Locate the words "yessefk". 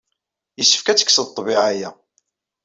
0.57-0.87